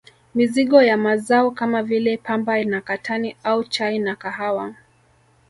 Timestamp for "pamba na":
2.17-2.81